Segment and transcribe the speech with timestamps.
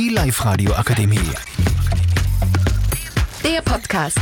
[0.00, 1.18] Die Live-Radio Akademie.
[3.44, 4.18] Der Podcast.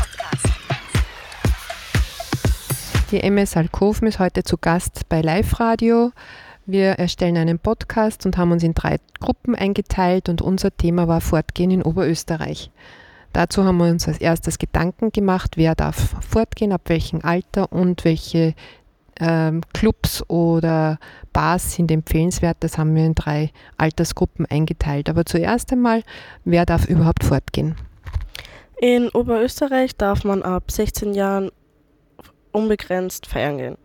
[3.12, 6.10] Die MS Alkoven ist heute zu Gast bei Live Radio.
[6.66, 11.20] Wir erstellen einen Podcast und haben uns in drei Gruppen eingeteilt und unser Thema war
[11.20, 12.72] Fortgehen in Oberösterreich.
[13.32, 18.04] Dazu haben wir uns als erstes Gedanken gemacht, wer darf fortgehen, ab welchem Alter und
[18.04, 18.56] welche
[19.20, 20.98] ähm, Clubs oder
[21.32, 22.58] Bars sind empfehlenswert.
[22.60, 25.08] Das haben wir in drei Altersgruppen eingeteilt.
[25.08, 26.02] Aber zuerst einmal,
[26.44, 27.76] wer darf überhaupt fortgehen?
[28.80, 31.50] In Oberösterreich darf man ab 16 Jahren
[32.52, 33.76] unbegrenzt feiern gehen.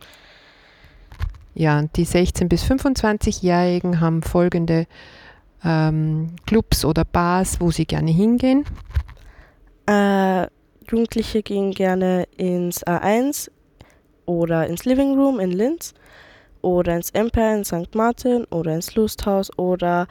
[1.56, 4.88] Ja, die 16- bis 25-Jährigen haben folgende
[5.64, 8.66] ähm, Clubs oder Bars, wo sie gerne hingehen.
[9.88, 10.48] Äh,
[10.90, 13.50] Jugendliche gehen gerne ins A1
[14.26, 15.94] oder ins Living Room in Linz
[16.62, 17.94] oder ins Empire in St.
[17.94, 20.08] Martin oder ins Lusthaus oder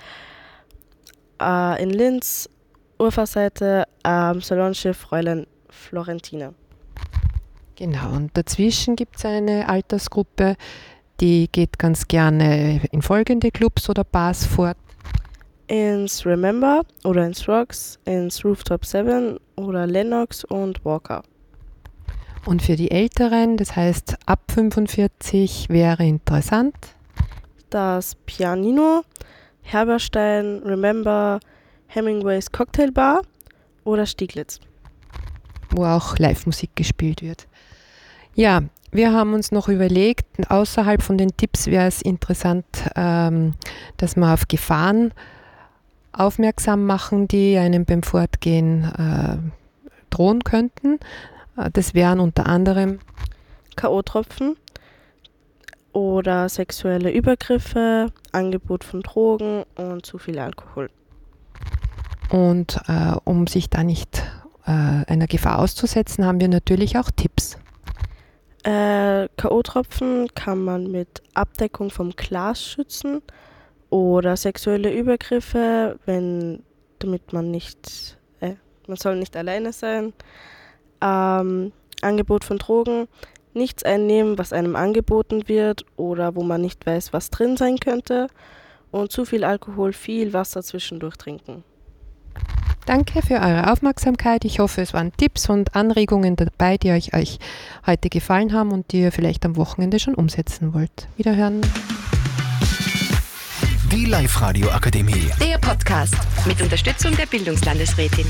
[1.40, 2.48] äh, in Linz
[2.98, 6.52] Uferseite am Salonschiff Fräulein Florentina.
[7.74, 10.56] Genau, und dazwischen gibt es eine Altersgruppe,
[11.20, 14.76] die geht ganz gerne in folgende Clubs oder Bars fort.
[15.66, 21.22] Ins Remember oder ins Rocks, ins Rooftop 7 oder Lennox und Walker.
[22.44, 26.74] Und für die Älteren, das heißt ab 45 wäre interessant.
[27.70, 29.02] Das Pianino,
[29.62, 31.38] Herberstein, Remember,
[31.86, 33.22] Hemingways Cocktail Bar
[33.84, 34.60] oder Stieglitz.
[35.70, 37.46] Wo auch Live-Musik gespielt wird.
[38.34, 43.54] Ja, wir haben uns noch überlegt, außerhalb von den Tipps wäre es interessant, ähm,
[43.96, 45.14] dass wir auf Gefahren
[46.12, 49.36] aufmerksam machen, die einem beim Fortgehen äh,
[50.10, 50.98] drohen könnten.
[51.56, 52.98] Äh, das wären unter anderem
[53.76, 54.56] K.O.-Tropfen
[55.92, 60.88] oder sexuelle Übergriffe, Angebot von Drogen und zu viel Alkohol.
[62.30, 64.22] Und äh, um sich da nicht
[64.66, 67.58] äh, einer Gefahr auszusetzen, haben wir natürlich auch Tipps.
[68.64, 73.20] Äh, K.O.-Tropfen kann man mit Abdeckung vom Glas schützen
[73.90, 76.62] oder sexuelle Übergriffe, wenn
[77.00, 78.54] damit man nicht, äh,
[78.86, 80.12] man soll nicht alleine sein.
[81.02, 83.08] Ähm, Angebot von Drogen,
[83.54, 88.28] nichts einnehmen, was einem angeboten wird oder wo man nicht weiß, was drin sein könnte.
[88.90, 91.64] Und zu viel Alkohol, viel Wasser zwischendurch trinken.
[92.84, 94.44] Danke für eure Aufmerksamkeit.
[94.44, 97.38] Ich hoffe, es waren Tipps und Anregungen dabei, die euch, euch
[97.86, 101.08] heute gefallen haben und die ihr vielleicht am Wochenende schon umsetzen wollt.
[101.16, 101.60] Wiederhören.
[103.92, 105.30] Die Live-Radio Akademie.
[105.40, 108.26] Der Podcast mit Unterstützung der Bildungslandesrätin.